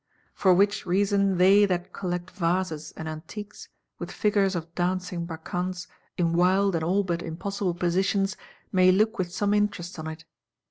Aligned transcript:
For 0.33 0.51
which 0.55 0.87
reason 0.87 1.37
they 1.37 1.63
that 1.67 1.93
collect 1.93 2.31
Vases 2.31 2.91
and 2.97 3.07
Antiques, 3.07 3.69
with 3.99 4.09
figures 4.11 4.55
of 4.55 4.73
Dancing 4.73 5.27
Bacchantes 5.27 5.85
"in 6.17 6.33
wild 6.33 6.73
and 6.73 6.83
all 6.83 7.03
but 7.03 7.21
impossible 7.21 7.75
positions," 7.75 8.35
may 8.71 8.91
look 8.91 9.19
with 9.19 9.31
some 9.31 9.53
interest 9.53 9.99
on 9.99 10.07
it. 10.07 10.25